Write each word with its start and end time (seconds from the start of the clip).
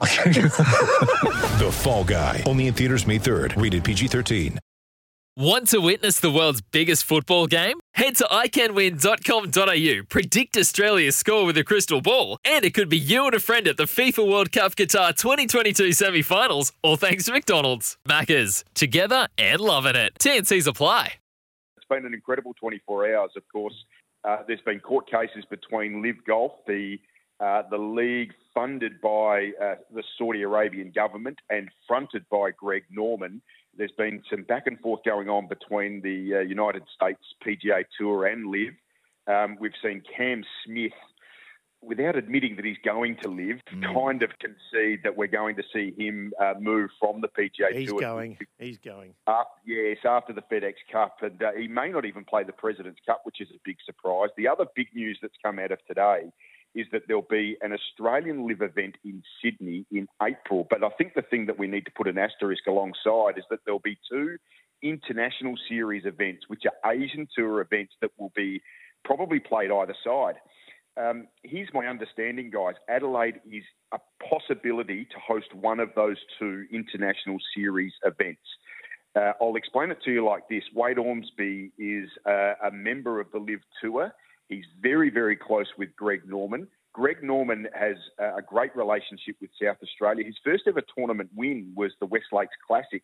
The 1.58 1.70
Fall 1.72 2.04
Guy. 2.04 2.42
Only 2.46 2.68
in 2.68 2.74
theaters 2.74 3.06
May 3.06 3.18
3rd. 3.18 3.60
Rated 3.60 3.82
PG-13. 3.84 4.58
Want 5.36 5.68
to 5.68 5.78
witness 5.80 6.18
the 6.18 6.32
world's 6.32 6.60
biggest 6.60 7.04
football 7.04 7.46
game? 7.46 7.78
Head 7.94 8.16
to 8.16 8.24
iCanWin.com.au, 8.24 10.02
predict 10.08 10.56
Australia's 10.56 11.14
score 11.14 11.44
with 11.44 11.56
a 11.56 11.62
crystal 11.62 12.00
ball, 12.00 12.38
and 12.44 12.64
it 12.64 12.74
could 12.74 12.88
be 12.88 12.98
you 12.98 13.24
and 13.24 13.34
a 13.34 13.38
friend 13.38 13.68
at 13.68 13.76
the 13.76 13.84
FIFA 13.84 14.28
World 14.28 14.50
Cup 14.50 14.74
Qatar 14.74 15.16
2022 15.16 15.92
semi 15.92 16.22
finals, 16.22 16.72
all 16.82 16.96
thanks 16.96 17.26
to 17.26 17.32
McDonald's. 17.32 17.96
Maccas, 18.08 18.64
together 18.74 19.28
and 19.38 19.60
loving 19.60 19.94
it. 19.94 20.14
TNC's 20.18 20.66
apply. 20.66 21.14
It's 21.76 21.86
been 21.88 22.04
an 22.04 22.14
incredible 22.14 22.54
24 22.54 23.14
hours, 23.14 23.30
of 23.36 23.44
course. 23.52 23.74
Uh, 24.24 24.38
there's 24.48 24.60
been 24.62 24.80
court 24.80 25.08
cases 25.08 25.44
between 25.48 26.02
LIV 26.02 26.16
Golf, 26.26 26.52
the 26.66 26.98
uh, 27.40 27.62
the 27.70 27.78
league 27.78 28.32
funded 28.54 29.00
by 29.00 29.52
uh, 29.62 29.74
the 29.94 30.02
Saudi 30.16 30.42
Arabian 30.42 30.90
government 30.90 31.38
and 31.48 31.68
fronted 31.86 32.24
by 32.30 32.50
Greg 32.50 32.84
Norman. 32.90 33.40
There's 33.76 33.92
been 33.92 34.22
some 34.28 34.42
back 34.42 34.66
and 34.66 34.78
forth 34.80 35.04
going 35.04 35.28
on 35.28 35.46
between 35.46 36.02
the 36.02 36.38
uh, 36.38 36.40
United 36.40 36.82
States 36.94 37.20
PGA 37.46 37.84
Tour 37.96 38.26
and 38.26 38.50
LIV. 38.50 38.74
Um, 39.28 39.56
we've 39.60 39.70
seen 39.80 40.02
Cam 40.16 40.42
Smith, 40.64 40.90
without 41.80 42.16
admitting 42.16 42.56
that 42.56 42.64
he's 42.64 42.78
going 42.84 43.16
to 43.22 43.28
LIV, 43.28 43.60
kind 43.94 44.24
of 44.24 44.30
concede 44.40 45.00
that 45.04 45.16
we're 45.16 45.28
going 45.28 45.54
to 45.54 45.62
see 45.72 45.94
him 45.96 46.32
uh, 46.40 46.54
move 46.58 46.90
from 46.98 47.20
the 47.20 47.28
PGA 47.28 47.68
Tour. 47.68 47.72
He's 47.72 47.88
Tour. 47.90 48.00
going. 48.00 48.38
He's 48.58 48.78
going. 48.78 49.14
Uh, 49.28 49.44
yes, 49.64 49.98
after 50.04 50.32
the 50.32 50.42
FedEx 50.42 50.74
Cup, 50.90 51.18
and 51.22 51.40
he 51.56 51.68
may 51.68 51.90
not 51.90 52.04
even 52.04 52.24
play 52.24 52.42
the 52.42 52.52
President's 52.52 53.00
Cup, 53.06 53.20
which 53.22 53.40
is 53.40 53.48
a 53.50 53.60
big 53.64 53.76
surprise. 53.86 54.30
The 54.36 54.48
other 54.48 54.64
big 54.74 54.88
news 54.92 55.20
that's 55.22 55.36
come 55.44 55.60
out 55.60 55.70
of 55.70 55.78
today 55.86 56.32
is 56.78 56.86
that 56.92 57.02
there'll 57.08 57.26
be 57.28 57.56
an 57.60 57.72
Australian 57.72 58.46
LIV 58.46 58.62
event 58.62 58.94
in 59.04 59.20
Sydney 59.42 59.84
in 59.90 60.06
April. 60.22 60.64
But 60.70 60.84
I 60.84 60.90
think 60.90 61.14
the 61.14 61.22
thing 61.22 61.46
that 61.46 61.58
we 61.58 61.66
need 61.66 61.84
to 61.86 61.90
put 61.90 62.06
an 62.06 62.18
asterisk 62.18 62.68
alongside 62.68 63.36
is 63.36 63.44
that 63.50 63.58
there'll 63.64 63.80
be 63.80 63.98
two 64.10 64.36
international 64.80 65.56
series 65.68 66.04
events, 66.06 66.44
which 66.46 66.62
are 66.66 66.92
Asian 66.92 67.26
Tour 67.36 67.60
events 67.60 67.94
that 68.00 68.12
will 68.16 68.32
be 68.36 68.62
probably 69.04 69.40
played 69.40 69.72
either 69.72 69.96
side. 70.04 70.36
Um, 70.96 71.26
here's 71.42 71.68
my 71.74 71.86
understanding, 71.86 72.50
guys. 72.50 72.74
Adelaide 72.88 73.40
is 73.50 73.64
a 73.92 73.98
possibility 74.28 75.04
to 75.06 75.16
host 75.26 75.52
one 75.54 75.80
of 75.80 75.90
those 75.96 76.16
two 76.38 76.64
international 76.72 77.38
series 77.56 77.92
events. 78.04 78.42
Uh, 79.16 79.32
I'll 79.40 79.56
explain 79.56 79.90
it 79.90 79.98
to 80.04 80.12
you 80.12 80.24
like 80.24 80.48
this 80.48 80.62
Wade 80.74 80.98
Ormsby 80.98 81.72
is 81.76 82.08
uh, 82.24 82.54
a 82.64 82.70
member 82.70 83.20
of 83.20 83.26
the 83.32 83.38
LIV 83.38 83.60
Tour. 83.82 84.12
He's 84.48 84.64
very, 84.80 85.10
very 85.10 85.36
close 85.36 85.66
with 85.76 85.94
Greg 85.96 86.22
Norman. 86.26 86.68
Greg 86.94 87.22
Norman 87.22 87.68
has 87.78 87.96
uh, 88.20 88.36
a 88.36 88.42
great 88.42 88.74
relationship 88.74 89.36
with 89.40 89.50
South 89.62 89.76
Australia. 89.82 90.24
His 90.24 90.36
first 90.42 90.64
ever 90.66 90.82
tournament 90.96 91.30
win 91.36 91.72
was 91.76 91.92
the 92.00 92.06
West 92.06 92.26
Lakes 92.32 92.54
Classic. 92.66 93.02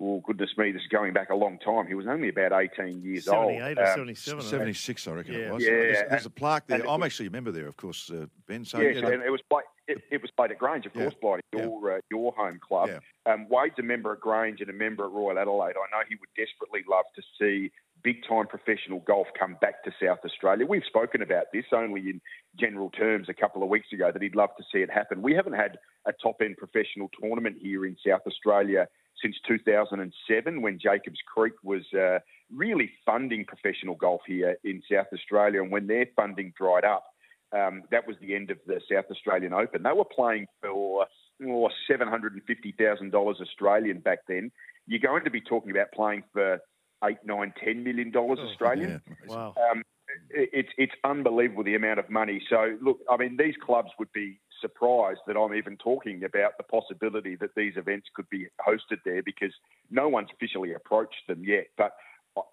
Oh, 0.00 0.20
goodness 0.24 0.50
me, 0.56 0.70
this 0.70 0.82
is 0.82 0.88
going 0.88 1.12
back 1.12 1.30
a 1.30 1.34
long 1.34 1.58
time. 1.58 1.86
He 1.88 1.94
was 1.94 2.06
only 2.06 2.28
about 2.28 2.52
18 2.52 3.02
years 3.02 3.26
old. 3.28 3.52
78 3.58 3.78
or 3.78 3.82
Um, 3.82 3.94
77. 3.96 4.40
I 4.40 4.42
76, 4.44 5.08
I 5.08 5.12
reckon 5.12 5.34
Yeah. 5.34 5.38
it 5.40 5.52
was. 5.54 5.62
Yeah, 5.64 5.70
There's, 5.70 6.10
there's 6.10 6.26
a 6.26 6.30
plaque 6.30 6.66
there. 6.68 6.78
it 6.78 6.88
I'm 6.88 7.00
was- 7.00 7.06
actually 7.06 7.26
a 7.26 7.30
member 7.30 7.50
there, 7.50 7.66
of 7.66 7.76
course, 7.76 8.08
uh, 8.10 8.26
Ben. 8.46 8.64
So, 8.64 8.78
yes, 8.80 8.94
yeah, 8.94 9.08
they- 9.08 9.14
and 9.14 9.22
it 9.24 9.30
was 9.30 9.42
played. 9.50 9.64
It, 9.88 10.04
it 10.10 10.22
was 10.22 10.30
played 10.30 10.50
at 10.52 10.58
Grange, 10.58 10.84
of 10.86 10.94
Yeah, 10.94 11.02
course, 11.02 11.14
Blighty, 11.20 11.42
yeah. 11.54 11.62
your 11.64 11.92
uh, 11.96 12.00
your 12.10 12.32
home 12.32 12.60
club. 12.60 12.90
Yeah. 12.90 13.32
Um, 13.32 13.48
Wade's 13.48 13.78
a 13.78 13.82
member 13.82 14.12
at 14.12 14.20
Grange 14.20 14.60
and 14.60 14.68
a 14.70 14.72
member 14.74 15.04
at 15.04 15.10
Royal 15.10 15.38
Adelaide. 15.38 15.76
I 15.76 15.96
know 15.96 16.02
he 16.08 16.14
would 16.16 16.28
desperately 16.36 16.84
love 16.88 17.06
to 17.16 17.22
see 17.40 17.72
big 18.08 18.26
time 18.26 18.46
professional 18.46 19.00
golf 19.00 19.26
come 19.38 19.58
back 19.60 19.84
to 19.84 19.90
South 20.02 20.20
Australia. 20.24 20.64
We've 20.64 20.82
spoken 20.86 21.20
about 21.20 21.44
this 21.52 21.66
only 21.72 22.00
in 22.00 22.22
general 22.58 22.88
terms 22.88 23.28
a 23.28 23.34
couple 23.34 23.62
of 23.62 23.68
weeks 23.68 23.88
ago 23.92 24.10
that 24.10 24.22
he'd 24.22 24.34
love 24.34 24.48
to 24.56 24.64
see 24.72 24.78
it 24.78 24.90
happen. 24.90 25.20
We 25.20 25.34
haven't 25.34 25.52
had 25.52 25.76
a 26.06 26.14
top 26.14 26.36
end 26.40 26.56
professional 26.56 27.10
tournament 27.20 27.56
here 27.60 27.84
in 27.84 27.98
South 28.06 28.22
Australia 28.26 28.88
since 29.22 29.36
2007 29.46 30.62
when 30.62 30.78
Jacobs 30.78 31.18
Creek 31.34 31.52
was 31.62 31.82
uh, 31.92 32.20
really 32.50 32.90
funding 33.04 33.44
professional 33.44 33.94
golf 33.94 34.22
here 34.26 34.56
in 34.64 34.80
South 34.90 35.08
Australia. 35.12 35.62
And 35.62 35.70
when 35.70 35.86
their 35.86 36.06
funding 36.16 36.54
dried 36.56 36.86
up, 36.86 37.04
um, 37.52 37.82
that 37.90 38.06
was 38.06 38.16
the 38.22 38.34
end 38.34 38.50
of 38.50 38.56
the 38.66 38.80
South 38.90 39.04
Australian 39.10 39.52
Open. 39.52 39.82
They 39.82 39.92
were 39.92 40.06
playing 40.06 40.46
for 40.62 41.04
oh, 41.46 41.68
$750,000 41.90 43.12
Australian 43.14 44.00
back 44.00 44.20
then. 44.26 44.50
You're 44.86 44.98
going 44.98 45.24
to 45.24 45.30
be 45.30 45.42
talking 45.42 45.72
about 45.72 45.92
playing 45.92 46.22
for 46.32 46.58
eight, 47.04 47.18
nine, 47.24 47.52
ten 47.62 47.84
million 47.84 48.10
dollars 48.10 48.38
Australian. 48.38 49.00
yeah. 49.06 49.34
Wow. 49.36 49.54
Um, 49.70 49.82
it- 50.30 50.50
it's 50.52 50.68
it's 50.78 50.92
unbelievable 51.04 51.64
the 51.64 51.74
amount 51.74 51.98
of 51.98 52.08
money. 52.10 52.42
So 52.48 52.76
look, 52.80 52.98
I 53.10 53.16
mean, 53.16 53.36
these 53.36 53.54
clubs 53.64 53.90
would 53.98 54.12
be 54.12 54.40
surprised 54.60 55.20
that 55.26 55.36
I'm 55.36 55.54
even 55.54 55.76
talking 55.76 56.24
about 56.24 56.56
the 56.56 56.64
possibility 56.64 57.36
that 57.36 57.54
these 57.54 57.74
events 57.76 58.08
could 58.14 58.28
be 58.30 58.46
hosted 58.60 58.98
there 59.04 59.22
because 59.22 59.52
no 59.90 60.08
one's 60.08 60.30
officially 60.32 60.72
approached 60.74 61.26
them 61.28 61.44
yet. 61.44 61.66
But 61.76 61.92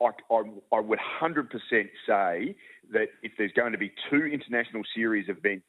I, 0.01 0.09
I, 0.31 0.41
I 0.71 0.79
would 0.79 0.99
100% 1.21 1.49
say 2.07 2.55
that 2.91 3.07
if 3.23 3.31
there's 3.37 3.51
going 3.53 3.71
to 3.71 3.77
be 3.77 3.91
two 4.09 4.25
international 4.25 4.83
series 4.95 5.29
events 5.29 5.65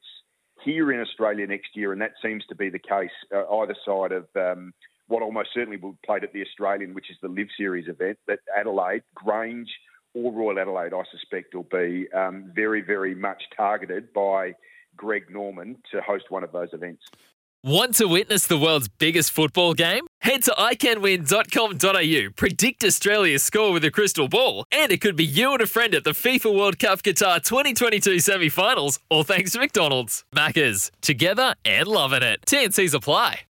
here 0.63 0.91
in 0.91 0.99
Australia 0.99 1.47
next 1.47 1.75
year, 1.75 1.91
and 1.91 2.01
that 2.01 2.13
seems 2.21 2.45
to 2.47 2.55
be 2.55 2.69
the 2.69 2.79
case 2.79 3.11
uh, 3.35 3.47
either 3.57 3.75
side 3.85 4.11
of 4.11 4.27
um, 4.35 4.73
what 5.07 5.23
almost 5.23 5.49
certainly 5.53 5.77
will 5.77 5.97
played 6.05 6.23
at 6.23 6.33
the 6.33 6.41
Australian, 6.41 6.93
which 6.93 7.09
is 7.09 7.17
the 7.21 7.29
LIV 7.29 7.47
Series 7.57 7.87
event, 7.87 8.17
that 8.27 8.39
Adelaide, 8.57 9.03
Grange, 9.15 9.69
or 10.13 10.33
Royal 10.33 10.59
Adelaide, 10.59 10.93
I 10.93 11.03
suspect, 11.11 11.53
will 11.55 11.63
be 11.63 12.07
um, 12.13 12.51
very, 12.55 12.81
very 12.81 13.15
much 13.15 13.43
targeted 13.55 14.13
by 14.13 14.53
Greg 14.95 15.29
Norman 15.29 15.77
to 15.91 16.01
host 16.01 16.25
one 16.29 16.43
of 16.43 16.51
those 16.51 16.69
events. 16.73 17.03
Want 17.63 17.95
to 17.95 18.05
witness 18.05 18.45
the 18.45 18.57
world's 18.57 18.87
biggest 18.87 19.31
football 19.31 19.73
game? 19.73 20.05
Head 20.21 20.43
to 20.43 20.51
iCanWin.com.au, 20.51 22.31
predict 22.35 22.83
Australia's 22.83 23.43
score 23.43 23.73
with 23.73 23.83
a 23.83 23.91
crystal 23.91 24.27
ball, 24.27 24.63
and 24.71 24.91
it 24.91 25.01
could 25.01 25.15
be 25.15 25.25
you 25.25 25.53
and 25.53 25.61
a 25.61 25.67
friend 25.67 25.95
at 25.95 26.03
the 26.03 26.11
FIFA 26.11 26.55
World 26.55 26.79
Cup 26.79 27.01
Qatar 27.01 27.43
2022 27.43 28.19
semi 28.19 28.49
finals, 28.49 28.99
all 29.09 29.23
thanks 29.23 29.51
to 29.51 29.59
McDonald's. 29.59 30.23
Maccas, 30.35 30.91
together 31.01 31.55
and 31.65 31.87
loving 31.87 32.23
it. 32.23 32.41
TNC's 32.45 32.93
apply. 32.93 33.46